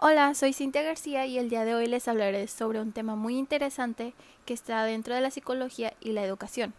Hola, 0.00 0.32
soy 0.34 0.52
Cintia 0.52 0.82
García 0.82 1.26
y 1.26 1.38
el 1.38 1.50
día 1.50 1.64
de 1.64 1.74
hoy 1.74 1.88
les 1.88 2.06
hablaré 2.06 2.46
sobre 2.46 2.80
un 2.80 2.92
tema 2.92 3.16
muy 3.16 3.36
interesante 3.36 4.14
que 4.46 4.54
está 4.54 4.84
dentro 4.84 5.12
de 5.12 5.20
la 5.20 5.32
psicología 5.32 5.92
y 6.00 6.12
la 6.12 6.22
educación. 6.22 6.72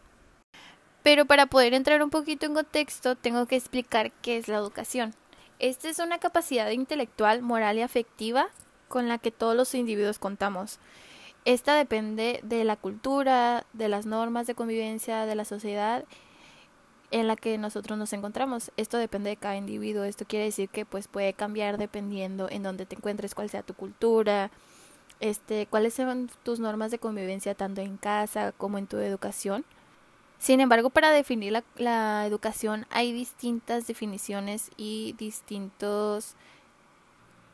Pero 1.03 1.25
para 1.25 1.45
poder 1.45 1.73
entrar 1.73 2.01
un 2.01 2.11
poquito 2.11 2.45
en 2.45 2.53
contexto, 2.53 3.15
tengo 3.17 3.45
que 3.45 3.57
explicar 3.57 4.13
qué 4.21 4.37
es 4.37 4.47
la 4.47 4.55
educación. 4.55 5.13
Esta 5.59 5.89
es 5.89 5.99
una 5.99 6.19
capacidad 6.19 6.69
intelectual, 6.69 7.41
moral 7.41 7.77
y 7.77 7.81
afectiva 7.81 8.47
con 8.87 9.09
la 9.09 9.17
que 9.17 9.31
todos 9.31 9.53
los 9.53 9.75
individuos 9.75 10.17
contamos. 10.17 10.79
Esta 11.43 11.75
depende 11.75 12.39
de 12.43 12.63
la 12.63 12.77
cultura, 12.77 13.65
de 13.73 13.89
las 13.89 14.05
normas 14.05 14.47
de 14.47 14.55
convivencia 14.55 15.25
de 15.25 15.35
la 15.35 15.43
sociedad 15.43 16.05
en 17.11 17.27
la 17.27 17.35
que 17.35 17.57
nosotros 17.57 17.97
nos 17.97 18.13
encontramos. 18.13 18.71
Esto 18.77 18.97
depende 18.97 19.31
de 19.31 19.37
cada 19.37 19.55
individuo. 19.55 20.03
Esto 20.03 20.25
quiere 20.25 20.45
decir 20.45 20.69
que 20.69 20.85
pues 20.85 21.07
puede 21.07 21.33
cambiar 21.33 21.77
dependiendo 21.77 22.49
en 22.49 22.63
dónde 22.63 22.85
te 22.85 22.95
encuentres, 22.95 23.35
cuál 23.35 23.49
sea 23.49 23.63
tu 23.63 23.73
cultura, 23.73 24.51
este, 25.19 25.67
cuáles 25.67 25.93
son 25.93 26.29
tus 26.43 26.59
normas 26.59 26.91
de 26.91 26.99
convivencia 26.99 27.55
tanto 27.55 27.81
en 27.81 27.97
casa 27.97 28.53
como 28.57 28.77
en 28.77 28.87
tu 28.87 28.97
educación. 28.97 29.65
Sin 30.37 30.61
embargo, 30.61 30.89
para 30.89 31.11
definir 31.11 31.51
la, 31.51 31.63
la 31.75 32.25
educación 32.25 32.85
hay 32.89 33.11
distintas 33.11 33.87
definiciones 33.87 34.71
y 34.77 35.13
distintos 35.17 36.35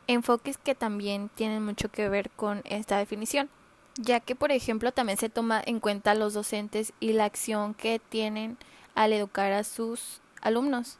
enfoques 0.06 0.56
que 0.56 0.74
también 0.76 1.28
tienen 1.34 1.64
mucho 1.64 1.90
que 1.90 2.08
ver 2.08 2.30
con 2.30 2.62
esta 2.64 2.98
definición, 2.98 3.48
ya 3.96 4.20
que 4.20 4.36
por 4.36 4.52
ejemplo 4.52 4.92
también 4.92 5.18
se 5.18 5.28
toma 5.28 5.60
en 5.64 5.80
cuenta 5.80 6.14
los 6.14 6.34
docentes 6.34 6.92
y 7.00 7.12
la 7.12 7.24
acción 7.24 7.74
que 7.74 7.98
tienen 7.98 8.56
al 8.96 9.12
educar 9.12 9.52
a 9.52 9.62
sus 9.62 10.20
alumnos. 10.40 10.98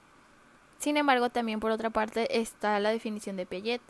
Sin 0.78 0.96
embargo, 0.96 1.30
también 1.30 1.58
por 1.58 1.72
otra 1.72 1.90
parte 1.90 2.38
está 2.38 2.78
la 2.78 2.90
definición 2.90 3.36
de 3.36 3.46
Piaget, 3.46 3.80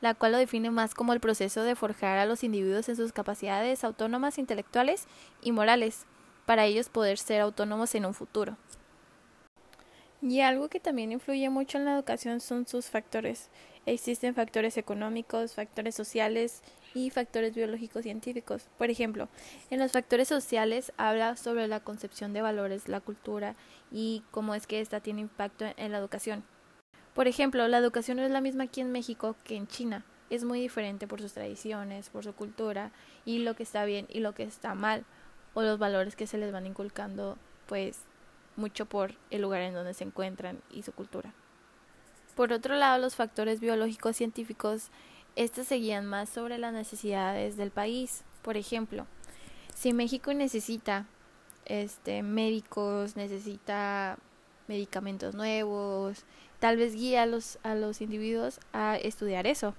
la 0.00 0.14
cual 0.14 0.32
lo 0.32 0.38
define 0.38 0.70
más 0.70 0.94
como 0.94 1.12
el 1.12 1.20
proceso 1.20 1.64
de 1.64 1.74
forjar 1.74 2.18
a 2.18 2.26
los 2.26 2.44
individuos 2.44 2.88
en 2.88 2.96
sus 2.96 3.12
capacidades 3.12 3.82
autónomas 3.82 4.38
intelectuales 4.38 5.06
y 5.42 5.50
morales, 5.50 6.04
para 6.46 6.66
ellos 6.66 6.90
poder 6.90 7.16
ser 7.16 7.40
autónomos 7.40 7.94
en 7.94 8.04
un 8.04 8.12
futuro. 8.12 8.58
Y 10.20 10.40
algo 10.40 10.68
que 10.68 10.80
también 10.80 11.12
influye 11.12 11.48
mucho 11.48 11.78
en 11.78 11.86
la 11.86 11.94
educación 11.94 12.40
son 12.40 12.66
sus 12.66 12.86
factores. 12.86 13.50
Existen 13.86 14.34
factores 14.34 14.76
económicos, 14.76 15.54
factores 15.54 15.94
sociales 15.94 16.62
y 16.94 17.10
factores 17.10 17.54
biológicos 17.54 18.04
científicos. 18.04 18.68
Por 18.78 18.88
ejemplo, 18.88 19.28
en 19.70 19.80
los 19.80 19.92
factores 19.92 20.28
sociales 20.28 20.92
habla 20.96 21.36
sobre 21.36 21.68
la 21.68 21.80
concepción 21.80 22.32
de 22.32 22.42
valores, 22.42 22.88
la 22.88 23.00
cultura 23.00 23.56
y 23.90 24.22
cómo 24.30 24.54
es 24.54 24.66
que 24.66 24.80
ésta 24.80 25.00
tiene 25.00 25.20
impacto 25.20 25.66
en 25.76 25.92
la 25.92 25.98
educación. 25.98 26.44
Por 27.14 27.28
ejemplo, 27.28 27.68
la 27.68 27.78
educación 27.78 28.16
no 28.16 28.24
es 28.24 28.30
la 28.30 28.40
misma 28.40 28.64
aquí 28.64 28.80
en 28.80 28.92
México 28.92 29.36
que 29.44 29.56
en 29.56 29.66
China. 29.66 30.04
Es 30.30 30.44
muy 30.44 30.60
diferente 30.60 31.06
por 31.06 31.20
sus 31.20 31.32
tradiciones, 31.32 32.08
por 32.08 32.24
su 32.24 32.32
cultura 32.32 32.90
y 33.24 33.38
lo 33.38 33.54
que 33.54 33.62
está 33.62 33.84
bien 33.84 34.06
y 34.08 34.20
lo 34.20 34.34
que 34.34 34.44
está 34.44 34.74
mal 34.74 35.04
o 35.52 35.62
los 35.62 35.78
valores 35.78 36.16
que 36.16 36.26
se 36.26 36.38
les 36.38 36.52
van 36.52 36.66
inculcando 36.66 37.38
pues 37.66 38.00
mucho 38.56 38.86
por 38.86 39.14
el 39.30 39.42
lugar 39.42 39.62
en 39.62 39.74
donde 39.74 39.94
se 39.94 40.04
encuentran 40.04 40.60
y 40.70 40.82
su 40.82 40.92
cultura. 40.92 41.32
Por 42.34 42.52
otro 42.52 42.74
lado, 42.74 42.98
los 42.98 43.14
factores 43.14 43.60
biológicos 43.60 44.16
científicos, 44.16 44.90
estos 45.36 45.66
se 45.66 45.76
guían 45.76 46.06
más 46.06 46.28
sobre 46.28 46.58
las 46.58 46.72
necesidades 46.72 47.56
del 47.56 47.70
país. 47.70 48.24
Por 48.42 48.56
ejemplo, 48.56 49.06
si 49.74 49.92
México 49.92 50.32
necesita 50.32 51.06
este, 51.64 52.22
médicos, 52.22 53.16
necesita 53.16 54.18
medicamentos 54.68 55.34
nuevos, 55.34 56.24
tal 56.58 56.76
vez 56.76 56.94
guía 56.94 57.24
a 57.24 57.26
los, 57.26 57.58
a 57.62 57.74
los 57.74 58.00
individuos 58.00 58.60
a 58.72 58.96
estudiar 58.96 59.46
eso. 59.46 59.74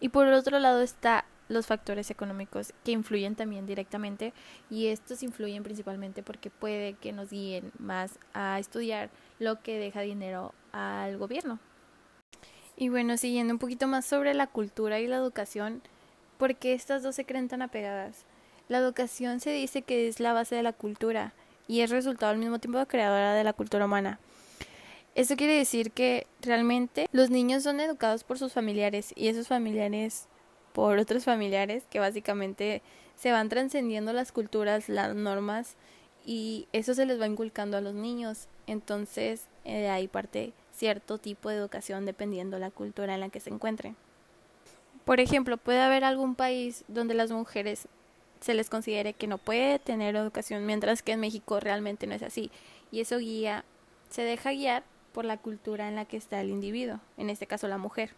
Y 0.00 0.10
por 0.10 0.26
otro 0.28 0.58
lado 0.58 0.80
está 0.80 1.24
los 1.48 1.66
factores 1.66 2.10
económicos 2.10 2.72
que 2.84 2.92
influyen 2.92 3.34
también 3.34 3.66
directamente 3.66 4.32
y 4.70 4.88
estos 4.88 5.22
influyen 5.22 5.62
principalmente 5.62 6.22
porque 6.22 6.50
puede 6.50 6.94
que 6.94 7.12
nos 7.12 7.30
guíen 7.30 7.72
más 7.78 8.18
a 8.34 8.58
estudiar 8.58 9.10
lo 9.38 9.60
que 9.62 9.78
deja 9.78 10.02
dinero 10.02 10.54
al 10.72 11.16
gobierno. 11.16 11.58
Y 12.80 12.90
bueno, 12.90 13.16
siguiendo 13.16 13.52
un 13.52 13.58
poquito 13.58 13.88
más 13.88 14.06
sobre 14.06 14.34
la 14.34 14.46
cultura 14.46 15.00
y 15.00 15.08
la 15.08 15.16
educación, 15.16 15.82
¿por 16.38 16.54
qué 16.54 16.74
estas 16.74 17.02
dos 17.02 17.16
se 17.16 17.24
creen 17.24 17.48
tan 17.48 17.60
apegadas? 17.60 18.24
La 18.68 18.78
educación 18.78 19.40
se 19.40 19.50
dice 19.50 19.82
que 19.82 20.06
es 20.06 20.20
la 20.20 20.32
base 20.32 20.54
de 20.54 20.62
la 20.62 20.72
cultura 20.72 21.32
y 21.66 21.80
es 21.80 21.90
resultado 21.90 22.30
al 22.30 22.38
mismo 22.38 22.60
tiempo 22.60 22.86
creadora 22.86 23.34
de 23.34 23.42
la 23.42 23.52
cultura 23.52 23.86
humana. 23.86 24.20
Esto 25.16 25.34
quiere 25.34 25.54
decir 25.54 25.90
que 25.90 26.28
realmente 26.40 27.08
los 27.10 27.30
niños 27.30 27.64
son 27.64 27.80
educados 27.80 28.22
por 28.22 28.38
sus 28.38 28.52
familiares 28.52 29.12
y 29.16 29.26
esos 29.26 29.48
familiares 29.48 30.28
por 30.72 30.98
otros 30.98 31.24
familiares 31.24 31.82
que 31.90 31.98
básicamente 31.98 32.80
se 33.16 33.32
van 33.32 33.48
trascendiendo 33.48 34.12
las 34.12 34.30
culturas, 34.30 34.88
las 34.88 35.16
normas 35.16 35.74
y 36.24 36.68
eso 36.72 36.94
se 36.94 37.06
les 37.06 37.20
va 37.20 37.26
inculcando 37.26 37.76
a 37.76 37.80
los 37.80 37.94
niños. 37.94 38.46
Entonces, 38.68 39.48
eh, 39.64 39.80
de 39.80 39.88
ahí 39.88 40.06
parte 40.06 40.52
cierto 40.78 41.18
tipo 41.18 41.48
de 41.48 41.56
educación 41.56 42.06
dependiendo 42.06 42.58
la 42.58 42.70
cultura 42.70 43.14
en 43.14 43.20
la 43.20 43.28
que 43.28 43.40
se 43.40 43.50
encuentren. 43.50 43.96
Por 45.04 45.20
ejemplo, 45.20 45.56
puede 45.56 45.80
haber 45.80 46.04
algún 46.04 46.34
país 46.34 46.84
donde 46.88 47.14
las 47.14 47.30
mujeres 47.30 47.88
se 48.40 48.54
les 48.54 48.70
considere 48.70 49.14
que 49.14 49.26
no 49.26 49.38
puede 49.38 49.78
tener 49.78 50.14
educación, 50.14 50.64
mientras 50.64 51.02
que 51.02 51.12
en 51.12 51.20
México 51.20 51.60
realmente 51.60 52.06
no 52.06 52.14
es 52.14 52.22
así. 52.22 52.50
Y 52.90 53.00
eso 53.00 53.18
guía, 53.18 53.64
se 54.10 54.22
deja 54.22 54.52
guiar 54.52 54.84
por 55.12 55.24
la 55.24 55.36
cultura 55.38 55.88
en 55.88 55.96
la 55.96 56.04
que 56.04 56.16
está 56.16 56.40
el 56.40 56.50
individuo, 56.50 57.00
en 57.16 57.30
este 57.30 57.46
caso 57.46 57.66
la 57.68 57.78
mujer. 57.78 58.10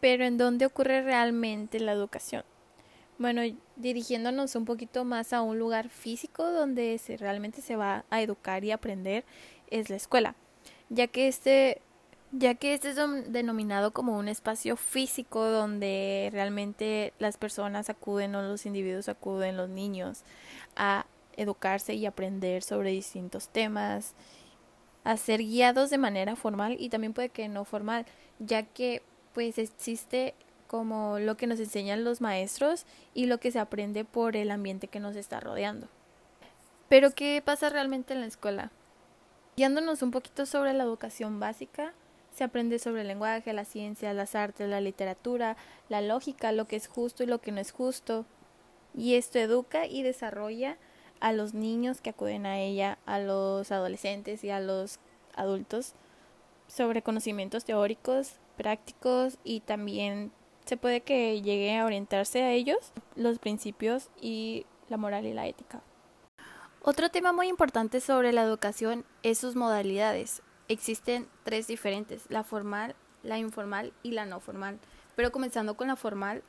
Pero 0.00 0.24
¿en 0.24 0.36
dónde 0.36 0.66
ocurre 0.66 1.02
realmente 1.02 1.80
la 1.80 1.92
educación? 1.92 2.44
Bueno, 3.18 3.42
dirigiéndonos 3.76 4.54
un 4.54 4.64
poquito 4.64 5.04
más 5.04 5.32
a 5.32 5.42
un 5.42 5.58
lugar 5.58 5.88
físico 5.88 6.52
donde 6.52 6.98
se, 6.98 7.16
realmente 7.16 7.62
se 7.62 7.74
va 7.74 8.04
a 8.10 8.22
educar 8.22 8.64
y 8.64 8.70
aprender 8.70 9.24
es 9.70 9.90
la 9.90 9.96
escuela, 9.96 10.36
ya 10.90 11.06
que 11.06 11.28
este 11.28 11.80
ya 12.30 12.54
que 12.54 12.74
este 12.74 12.90
es 12.90 12.96
denominado 13.32 13.92
como 13.92 14.18
un 14.18 14.28
espacio 14.28 14.76
físico 14.76 15.46
donde 15.46 16.28
realmente 16.32 17.14
las 17.18 17.38
personas 17.38 17.88
acuden 17.88 18.34
o 18.34 18.42
los 18.42 18.66
individuos 18.66 19.08
acuden, 19.08 19.56
los 19.56 19.70
niños, 19.70 20.24
a 20.76 21.06
educarse 21.36 21.94
y 21.94 22.04
aprender 22.04 22.62
sobre 22.62 22.90
distintos 22.90 23.48
temas, 23.48 24.14
a 25.04 25.16
ser 25.16 25.40
guiados 25.40 25.88
de 25.88 25.96
manera 25.96 26.36
formal 26.36 26.76
y 26.78 26.90
también 26.90 27.14
puede 27.14 27.30
que 27.30 27.48
no 27.48 27.64
formal, 27.64 28.04
ya 28.38 28.62
que 28.64 29.02
pues 29.32 29.56
existe 29.56 30.34
como 30.66 31.18
lo 31.18 31.36
que 31.36 31.46
nos 31.46 31.60
enseñan 31.60 32.04
los 32.04 32.20
maestros 32.20 32.84
y 33.14 33.24
lo 33.24 33.38
que 33.38 33.50
se 33.50 33.58
aprende 33.58 34.04
por 34.04 34.36
el 34.36 34.50
ambiente 34.50 34.88
que 34.88 35.00
nos 35.00 35.16
está 35.16 35.40
rodeando. 35.40 35.88
Pero 36.90 37.12
¿qué 37.12 37.42
pasa 37.42 37.70
realmente 37.70 38.12
en 38.12 38.20
la 38.20 38.26
escuela? 38.26 38.70
Guiándonos 39.58 40.02
un 40.02 40.12
poquito 40.12 40.46
sobre 40.46 40.72
la 40.72 40.84
educación 40.84 41.40
básica, 41.40 41.92
se 42.32 42.44
aprende 42.44 42.78
sobre 42.78 43.00
el 43.00 43.08
lenguaje, 43.08 43.52
la 43.52 43.64
ciencia, 43.64 44.14
las 44.14 44.36
artes, 44.36 44.68
la 44.68 44.80
literatura, 44.80 45.56
la 45.88 46.00
lógica, 46.00 46.52
lo 46.52 46.68
que 46.68 46.76
es 46.76 46.86
justo 46.86 47.24
y 47.24 47.26
lo 47.26 47.40
que 47.40 47.50
no 47.50 47.60
es 47.60 47.72
justo. 47.72 48.24
Y 48.96 49.16
esto 49.16 49.40
educa 49.40 49.84
y 49.84 50.04
desarrolla 50.04 50.76
a 51.18 51.32
los 51.32 51.54
niños 51.54 52.00
que 52.00 52.10
acuden 52.10 52.46
a 52.46 52.60
ella, 52.60 52.98
a 53.04 53.18
los 53.18 53.72
adolescentes 53.72 54.44
y 54.44 54.50
a 54.50 54.60
los 54.60 55.00
adultos 55.34 55.94
sobre 56.68 57.02
conocimientos 57.02 57.64
teóricos, 57.64 58.34
prácticos 58.56 59.38
y 59.42 59.58
también 59.58 60.30
se 60.66 60.76
puede 60.76 61.00
que 61.00 61.42
llegue 61.42 61.76
a 61.76 61.84
orientarse 61.84 62.44
a 62.44 62.52
ellos 62.52 62.92
los 63.16 63.40
principios 63.40 64.08
y 64.20 64.66
la 64.88 64.98
moral 64.98 65.26
y 65.26 65.32
la 65.32 65.48
ética. 65.48 65.82
Otro 66.82 67.10
tema 67.10 67.32
muy 67.32 67.48
importante 67.48 68.00
sobre 68.00 68.32
la 68.32 68.42
educación 68.42 69.04
es 69.22 69.38
sus 69.38 69.56
modalidades. 69.56 70.42
Existen 70.68 71.28
tres 71.42 71.66
diferentes, 71.66 72.24
la 72.28 72.44
formal, 72.44 72.94
la 73.22 73.38
informal 73.38 73.92
y 74.02 74.12
la 74.12 74.26
no 74.26 74.40
formal. 74.40 74.78
Pero 75.16 75.32
comenzando 75.32 75.76
con 75.76 75.88
la 75.88 75.96
formal, 75.96 76.42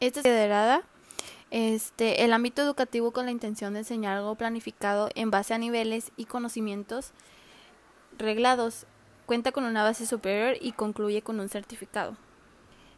esta 0.00 0.20
es 0.20 0.24
considerada 0.24 0.82
este, 1.50 2.24
el 2.24 2.32
ámbito 2.32 2.62
educativo 2.62 3.12
con 3.12 3.26
la 3.26 3.30
intención 3.30 3.74
de 3.74 3.80
enseñar 3.80 4.16
algo 4.16 4.34
planificado 4.34 5.08
en 5.14 5.30
base 5.30 5.54
a 5.54 5.58
niveles 5.58 6.10
y 6.16 6.24
conocimientos 6.24 7.12
reglados 8.18 8.86
cuenta 9.26 9.52
con 9.52 9.64
una 9.64 9.82
base 9.82 10.06
superior 10.06 10.56
y 10.60 10.72
concluye 10.72 11.22
con 11.22 11.38
un 11.40 11.48
certificado. 11.48 12.16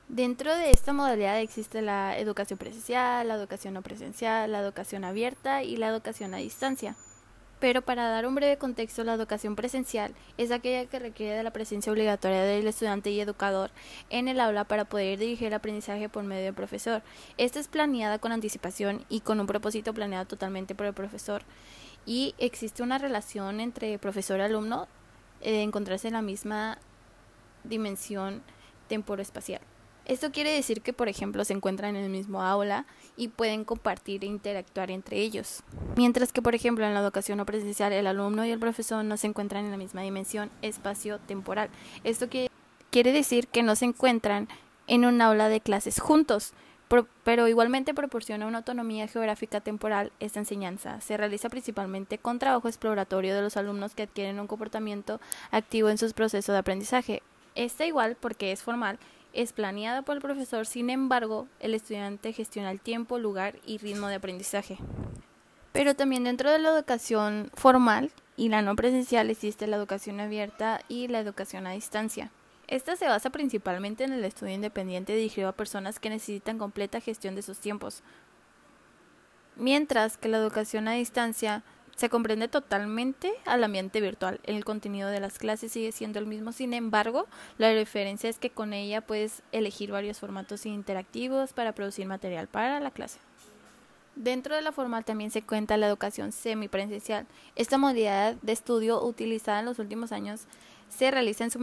Dentro 0.09 0.57
de 0.57 0.71
esta 0.71 0.93
modalidad 0.93 1.41
existe 1.41 1.83
la 1.83 2.17
educación 2.17 2.61
presencial, 2.61 3.27
la 3.27 3.35
educación 3.35 3.75
no 3.75 3.83
presencial, 3.83 4.53
la 4.53 4.61
educación 4.61 5.03
abierta 5.03 5.65
y 5.65 5.77
la 5.77 5.89
educación 5.89 6.33
a 6.33 6.37
distancia. 6.37 6.95
Pero 7.59 7.83
para 7.83 8.09
dar 8.09 8.25
un 8.25 8.37
breve 8.37 8.57
contexto, 8.57 9.03
la 9.03 9.15
educación 9.15 9.57
presencial 9.57 10.15
es 10.39 10.53
aquella 10.53 10.87
que 10.87 11.01
requiere 11.01 11.37
de 11.37 11.43
la 11.43 11.51
presencia 11.51 11.91
obligatoria 11.91 12.43
del 12.43 12.69
estudiante 12.69 13.11
y 13.11 13.21
educador 13.21 13.73
en 14.09 14.29
el 14.29 14.39
aula 14.39 14.63
para 14.63 14.85
poder 14.85 15.19
dirigir 15.19 15.49
el 15.49 15.55
aprendizaje 15.55 16.09
por 16.09 16.23
medio 16.23 16.45
del 16.45 16.55
profesor. 16.55 17.03
Esta 17.37 17.59
es 17.59 17.67
planeada 17.67 18.21
con 18.21 18.31
anticipación 18.31 19.05
y 19.09 19.21
con 19.21 19.41
un 19.41 19.49
propósito 19.49 19.93
planeado 19.93 20.27
totalmente 20.27 20.77
por 20.77 20.87
el 20.87 20.95
profesor. 20.95 21.43
Y 22.05 22.37
existe 22.39 22.85
una 22.85 22.99
relación 22.99 23.59
entre 23.59 23.99
profesor 23.99 24.39
y 24.39 24.43
alumno 24.43 24.87
encontrarse 25.41 26.07
en 26.07 26.15
la 26.15 26.23
misma 26.23 26.79
dimensión 27.65 28.43
temporoespacial. 28.89 29.63
Esto 30.07 30.31
quiere 30.31 30.53
decir 30.53 30.83
que, 30.83 30.93
por 30.93 31.09
ejemplo, 31.09 31.45
se 31.45 31.53
encuentran 31.53 31.97
en 31.97 32.05
el 32.05 32.11
mismo 32.11 32.41
aula 32.41 32.87
y 33.17 33.27
pueden 33.29 33.65
compartir 33.65 34.23
e 34.23 34.29
interactuar 34.29 34.93
entre 34.93 35.19
ellos. 35.19 35.65
Mientras 35.97 36.33
que, 36.33 36.43
por 36.43 36.55
ejemplo, 36.55 36.87
en 36.87 36.95
la 36.95 37.01
educación 37.01 37.39
no 37.39 37.47
presencial, 37.47 37.93
el 37.93 38.07
alumno 38.07 38.47
y 38.47 38.53
el 38.53 38.61
profesor 38.61 39.05
no 39.05 39.17
se 39.17 39.27
encuentran 39.27 39.65
en 39.65 39.73
la 39.73 39.77
misma 39.77 40.03
dimensión 40.03 40.51
espacio-temporal. 40.63 41.71
Esto 42.05 42.29
quiere 42.29 43.13
decir 43.13 43.49
que 43.49 43.65
no 43.65 43.75
se 43.75 43.87
encuentran 43.87 44.49
en 44.87 45.05
un 45.05 45.21
aula 45.21 45.49
de 45.49 45.61
clases 45.61 45.99
juntos, 45.99 46.53
pero 47.25 47.49
igualmente 47.49 47.93
proporciona 47.93 48.47
una 48.47 48.59
autonomía 48.59 49.09
geográfica 49.09 49.61
temporal 49.61 50.13
esta 50.21 50.39
enseñanza. 50.39 51.01
Se 51.01 51.17
realiza 51.17 51.49
principalmente 51.49 52.19
con 52.19 52.39
trabajo 52.39 52.69
exploratorio 52.69 53.35
de 53.35 53.43
los 53.43 53.57
alumnos 53.57 53.97
que 53.97 54.05
adquieren 54.05 54.39
un 54.39 54.47
comportamiento 54.47 55.21
activo 55.51 55.89
en 55.89 55.99
sus 55.99 56.13
procesos 56.13 56.53
de 56.53 56.61
aprendizaje. 56.61 57.25
Está 57.57 57.87
igual 57.87 58.17
porque 58.21 58.53
es 58.53 58.63
formal 58.63 59.01
es 59.37 59.53
planeada 59.53 60.03
por 60.03 60.17
el 60.17 60.23
profesor, 60.23 60.67
sin 60.67 60.91
embargo, 60.91 61.47
el 61.61 61.75
estudiante 61.75 62.33
gestiona 62.33 62.71
el 62.71 62.81
tiempo, 62.81 63.19
lugar 63.19 63.59
y 63.67 63.79
ritmo 63.79 64.09
de 64.09 64.17
aprendizaje. 64.17 64.79
Pero 65.73 65.95
también 65.95 66.25
dentro 66.25 66.51
de 66.51 66.59
la 66.59 66.71
educación 66.71 67.51
formal 67.55 68.11
y 68.37 68.49
la 68.49 68.63
no 68.63 68.75
presencial 68.75 69.29
existe 69.29 69.67
la 69.67 69.77
educación 69.77 70.21
abierta 70.21 70.81
y 70.89 71.09
la 71.09 71.21
educación 71.21 71.67
a 71.67 71.73
distancia. 71.73 72.31
Esta 72.67 72.97
se 72.97 73.07
basa 73.07 73.31
principalmente 73.31 74.05
en 74.05 74.13
el 74.13 74.25
estudio 74.25 74.55
independiente 74.55 75.15
dirigido 75.15 75.49
a 75.49 75.53
personas 75.53 76.01
que 76.01 76.11
necesitan 76.11 76.59
completa 76.59 77.01
gestión 77.01 77.35
de 77.35 77.43
sus 77.43 77.59
tiempos, 77.59 78.03
mientras 79.55 80.17
que 80.17 80.29
la 80.29 80.39
educación 80.39 80.89
a 80.89 80.93
distancia 80.93 81.63
se 81.97 82.11
comprende 82.11 82.47
totalmente 82.49 83.33
al 83.47 83.65
ambiente 83.65 84.01
virtual. 84.01 84.39
El 84.45 84.65
contenido 84.65 85.09
de 85.09 85.21
las 85.21 85.39
clases 85.39 85.73
sigue 85.73 85.93
siendo 85.93 86.19
el 86.19 86.27
mismo, 86.27 86.53
sin 86.53 86.75
embargo, 86.75 87.27
la 87.59 87.71
diferencia 87.71 88.29
es 88.29 88.39
que 88.39 88.51
con 88.51 88.73
ella 88.73 89.01
puedes 89.01 89.43
elegir 89.51 89.91
varios 89.91 90.21
formatos 90.21 90.67
interactivos 90.67 91.53
para 91.53 91.73
producir 91.73 92.07
material 92.07 92.49
para 92.49 92.81
la 92.81 92.91
clase. 92.91 93.19
Dentro 94.15 94.55
de 94.55 94.63
la 94.63 94.73
formal 94.73 95.05
también 95.05 95.31
se 95.31 95.43
cuenta 95.43 95.77
la 95.77 95.89
educación 95.89 96.33
semipresencial. 96.33 97.27
Esta 97.55 97.77
modalidad 97.77 98.35
de 98.43 98.53
estudio 98.53 99.03
utilizada 99.03 99.61
en 99.61 99.67
los 99.67 99.79
últimos 99.79 100.13
años 100.13 100.43
se 100.89 101.11
realiza 101.11 101.45
en 101.45 101.51
su 101.51 101.59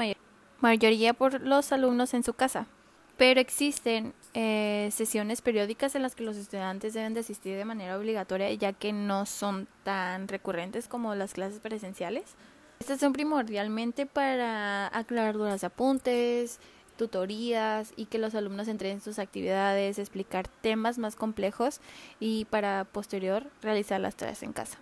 mayoría 0.59 1.13
por 1.13 1.41
los 1.41 1.71
alumnos 1.71 2.13
en 2.13 2.23
su 2.23 2.33
casa 2.33 2.67
pero 3.17 3.39
existen 3.39 4.13
eh, 4.33 4.89
sesiones 4.91 5.41
periódicas 5.41 5.95
en 5.95 6.01
las 6.01 6.15
que 6.15 6.23
los 6.23 6.37
estudiantes 6.37 6.93
deben 6.93 7.13
de 7.13 7.19
asistir 7.19 7.55
de 7.55 7.65
manera 7.65 7.97
obligatoria 7.97 8.51
ya 8.53 8.73
que 8.73 8.93
no 8.93 9.25
son 9.25 9.67
tan 9.83 10.27
recurrentes 10.27 10.87
como 10.87 11.15
las 11.15 11.33
clases 11.33 11.59
presenciales. 11.59 12.35
Estas 12.79 12.99
son 12.99 13.13
primordialmente 13.13 14.05
para 14.05 14.87
aclarar 14.97 15.35
dudas 15.35 15.63
apuntes, 15.63 16.59
tutorías 16.97 17.93
y 17.95 18.05
que 18.05 18.17
los 18.17 18.35
alumnos 18.35 18.67
entren 18.67 18.93
en 18.93 19.01
sus 19.01 19.19
actividades, 19.19 19.99
explicar 19.99 20.47
temas 20.47 20.97
más 20.97 21.15
complejos 21.15 21.79
y 22.19 22.45
para 22.45 22.85
posterior 22.85 23.45
realizar 23.61 24.01
las 24.01 24.15
tareas 24.15 24.43
en 24.43 24.53
casa. 24.53 24.79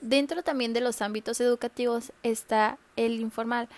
Dentro 0.00 0.42
también 0.42 0.72
de 0.72 0.80
los 0.80 1.02
ámbitos 1.02 1.40
educativos 1.40 2.12
está 2.22 2.78
el 2.94 3.20
informal. 3.20 3.68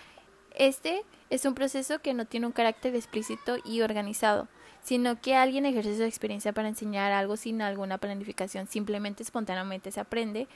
Este 0.55 1.03
es 1.29 1.45
un 1.45 1.55
proceso 1.55 1.99
que 1.99 2.13
no 2.13 2.25
tiene 2.25 2.45
un 2.45 2.51
carácter 2.51 2.95
explícito 2.95 3.57
y 3.63 3.81
organizado, 3.81 4.47
sino 4.83 5.21
que 5.21 5.35
alguien 5.35 5.65
ejerce 5.65 5.97
su 5.97 6.03
experiencia 6.03 6.53
para 6.53 6.67
enseñar 6.67 7.11
algo 7.11 7.37
sin 7.37 7.61
alguna 7.61 7.97
planificación, 7.97 8.67
simplemente 8.67 9.23
espontáneamente 9.23 9.91
se 9.91 9.99
aprende 9.99 10.47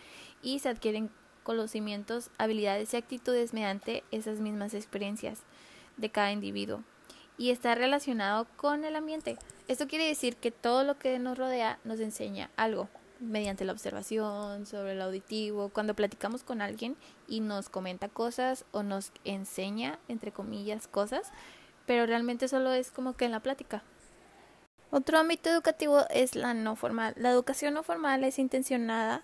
y 0.41 0.59
se 0.59 0.69
adquieren 0.69 1.09
conocimientos, 1.43 2.31
habilidades 2.37 2.93
y 2.93 2.97
actitudes 2.97 3.53
mediante 3.53 4.03
esas 4.11 4.39
mismas 4.39 4.73
experiencias 4.73 5.43
de 5.97 6.09
cada 6.09 6.31
individuo 6.31 6.83
y 7.37 7.51
está 7.51 7.75
relacionado 7.75 8.47
con 8.55 8.83
el 8.83 8.95
ambiente. 8.95 9.37
Esto 9.67 9.87
quiere 9.87 10.07
decir 10.07 10.35
que 10.37 10.51
todo 10.51 10.83
lo 10.83 10.97
que 10.97 11.19
nos 11.19 11.37
rodea 11.37 11.79
nos 11.83 11.99
enseña 11.99 12.49
algo 12.55 12.89
mediante 13.19 13.65
la 13.65 13.73
observación, 13.73 14.65
sobre 14.65 14.93
el 14.93 15.01
auditivo, 15.01 15.69
cuando 15.69 15.95
platicamos 15.95 16.43
con 16.43 16.61
alguien 16.61 16.95
y 17.27 17.39
nos 17.39 17.69
comenta 17.69 18.09
cosas 18.09 18.65
o 18.71 18.83
nos 18.83 19.11
enseña, 19.23 19.99
entre 20.07 20.31
comillas, 20.31 20.87
cosas, 20.87 21.31
pero 21.85 22.05
realmente 22.05 22.47
solo 22.47 22.73
es 22.73 22.91
como 22.91 23.13
que 23.13 23.25
en 23.25 23.31
la 23.31 23.39
plática. 23.39 23.83
Otro 24.91 25.17
ámbito 25.17 25.49
educativo 25.49 26.05
es 26.09 26.35
la 26.35 26.53
no 26.53 26.75
formal. 26.75 27.13
La 27.17 27.29
educación 27.29 27.73
no 27.73 27.83
formal 27.83 28.23
es 28.23 28.39
intencionada 28.39 29.23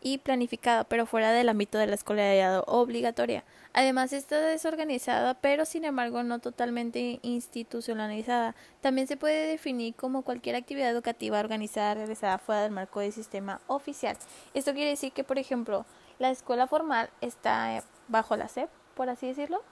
y 0.00 0.18
planificada, 0.18 0.84
pero 0.84 1.06
fuera 1.06 1.32
del 1.32 1.48
ámbito 1.48 1.78
de 1.78 1.86
la 1.86 1.94
escolaridad 1.94 2.62
obligatoria. 2.66 3.44
Además, 3.72 4.12
está 4.12 4.40
desorganizada, 4.40 5.34
pero 5.34 5.64
sin 5.64 5.84
embargo 5.84 6.22
no 6.22 6.38
totalmente 6.38 7.20
institucionalizada. 7.22 8.54
También 8.80 9.06
se 9.06 9.16
puede 9.16 9.46
definir 9.46 9.94
como 9.94 10.22
cualquier 10.22 10.56
actividad 10.56 10.90
educativa 10.90 11.38
organizada 11.38 11.94
realizada 11.94 12.38
fuera 12.38 12.62
del 12.62 12.72
marco 12.72 13.00
del 13.00 13.12
sistema 13.12 13.60
oficial. 13.66 14.16
Esto 14.54 14.72
quiere 14.72 14.90
decir 14.90 15.12
que, 15.12 15.24
por 15.24 15.38
ejemplo, 15.38 15.86
la 16.18 16.30
escuela 16.30 16.66
formal 16.66 17.10
está 17.20 17.84
bajo 18.08 18.36
la 18.36 18.48
SEP, 18.48 18.68
por 18.94 19.08
así 19.08 19.28
decirlo, 19.28 19.62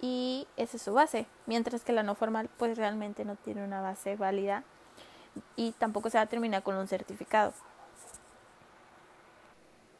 y 0.00 0.48
esa 0.56 0.76
es 0.76 0.82
su 0.82 0.92
base, 0.92 1.26
mientras 1.46 1.84
que 1.84 1.92
la 1.92 2.02
no 2.02 2.16
formal 2.16 2.50
pues 2.58 2.76
realmente 2.76 3.24
no 3.24 3.36
tiene 3.36 3.64
una 3.64 3.80
base 3.80 4.16
válida 4.16 4.64
y 5.56 5.72
tampoco 5.72 6.10
se 6.10 6.18
va 6.18 6.22
a 6.22 6.26
terminar 6.26 6.62
con 6.64 6.74
un 6.74 6.88
certificado. 6.88 7.54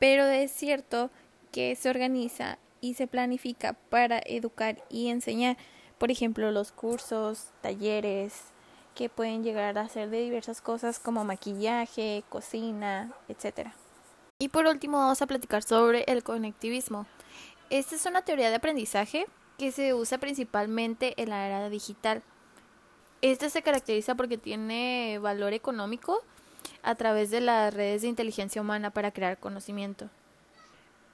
Pero 0.02 0.24
es 0.24 0.50
cierto 0.50 1.10
que 1.52 1.76
se 1.76 1.88
organiza 1.88 2.58
y 2.80 2.94
se 2.94 3.06
planifica 3.06 3.74
para 3.88 4.18
educar 4.18 4.82
y 4.90 5.10
enseñar, 5.10 5.56
por 5.98 6.10
ejemplo, 6.10 6.50
los 6.50 6.72
cursos, 6.72 7.52
talleres, 7.60 8.46
que 8.96 9.08
pueden 9.08 9.44
llegar 9.44 9.78
a 9.78 9.88
ser 9.88 10.10
de 10.10 10.20
diversas 10.24 10.60
cosas 10.60 10.98
como 10.98 11.24
maquillaje, 11.24 12.24
cocina, 12.30 13.12
etc. 13.28 13.68
Y 14.40 14.48
por 14.48 14.66
último 14.66 14.98
vamos 14.98 15.22
a 15.22 15.28
platicar 15.28 15.62
sobre 15.62 16.02
el 16.08 16.24
conectivismo. 16.24 17.06
Esta 17.70 17.94
es 17.94 18.04
una 18.04 18.22
teoría 18.22 18.50
de 18.50 18.56
aprendizaje 18.56 19.26
que 19.56 19.70
se 19.70 19.94
usa 19.94 20.18
principalmente 20.18 21.14
en 21.16 21.30
la 21.30 21.46
era 21.46 21.70
digital. 21.70 22.24
Esta 23.20 23.48
se 23.50 23.62
caracteriza 23.62 24.16
porque 24.16 24.36
tiene 24.36 25.20
valor 25.22 25.52
económico 25.52 26.24
a 26.82 26.94
través 26.94 27.30
de 27.30 27.40
las 27.40 27.72
redes 27.72 28.02
de 28.02 28.08
inteligencia 28.08 28.62
humana 28.62 28.90
para 28.90 29.12
crear 29.12 29.38
conocimiento 29.38 30.08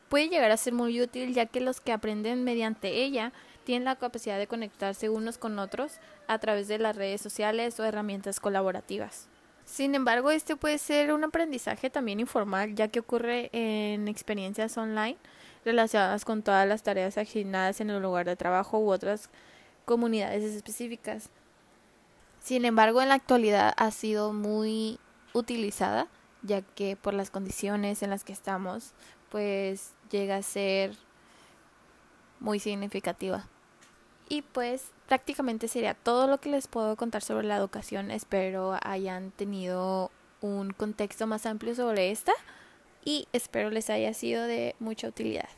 puede 0.08 0.28
llegar 0.28 0.50
a 0.50 0.56
ser 0.56 0.72
muy 0.72 1.00
útil 1.00 1.34
ya 1.34 1.46
que 1.46 1.60
los 1.60 1.80
que 1.80 1.92
aprenden 1.92 2.44
mediante 2.44 3.02
ella 3.02 3.32
tienen 3.64 3.84
la 3.84 3.96
capacidad 3.96 4.38
de 4.38 4.46
conectarse 4.46 5.08
unos 5.10 5.38
con 5.38 5.58
otros 5.58 5.98
a 6.26 6.38
través 6.38 6.68
de 6.68 6.78
las 6.78 6.96
redes 6.96 7.20
sociales 7.20 7.78
o 7.78 7.84
herramientas 7.84 8.40
colaborativas. 8.40 9.28
Sin 9.64 9.94
embargo, 9.94 10.30
este 10.30 10.56
puede 10.56 10.78
ser 10.78 11.12
un 11.12 11.24
aprendizaje 11.24 11.90
también 11.90 12.20
informal, 12.20 12.74
ya 12.74 12.88
que 12.88 13.00
ocurre 13.00 13.50
en 13.52 14.08
experiencias 14.08 14.78
online 14.78 15.18
relacionadas 15.64 16.24
con 16.24 16.42
todas 16.42 16.66
las 16.66 16.82
tareas 16.82 17.18
asignadas 17.18 17.82
en 17.82 17.90
el 17.90 18.00
lugar 18.00 18.24
de 18.24 18.36
trabajo 18.36 18.78
u 18.78 18.90
otras 18.90 19.28
comunidades 19.84 20.42
específicas. 20.42 21.28
Sin 22.40 22.64
embargo, 22.64 23.02
en 23.02 23.08
la 23.08 23.16
actualidad 23.16 23.74
ha 23.76 23.90
sido 23.90 24.32
muy 24.32 24.98
utilizada, 25.32 26.08
ya 26.42 26.62
que 26.62 26.96
por 26.96 27.14
las 27.14 27.30
condiciones 27.30 28.02
en 28.02 28.10
las 28.10 28.24
que 28.24 28.32
estamos, 28.32 28.92
pues 29.30 29.92
llega 30.10 30.36
a 30.36 30.42
ser 30.42 30.96
muy 32.40 32.58
significativa. 32.58 33.46
Y 34.28 34.42
pues 34.42 34.90
prácticamente 35.06 35.68
sería 35.68 35.94
todo 35.94 36.26
lo 36.26 36.38
que 36.38 36.50
les 36.50 36.68
puedo 36.68 36.96
contar 36.96 37.22
sobre 37.22 37.46
la 37.46 37.56
educación. 37.56 38.10
Espero 38.10 38.78
hayan 38.82 39.30
tenido 39.30 40.10
un 40.40 40.70
contexto 40.70 41.26
más 41.26 41.46
amplio 41.46 41.74
sobre 41.74 42.10
esta 42.10 42.32
y 43.04 43.26
espero 43.32 43.70
les 43.70 43.90
haya 43.90 44.12
sido 44.12 44.44
de 44.44 44.76
mucha 44.78 45.08
utilidad. 45.08 45.48